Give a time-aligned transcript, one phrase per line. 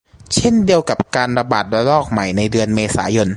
[0.33, 3.29] เช่นเดียวกับการระบาดระลอกใหม่ในเดือนเมษายน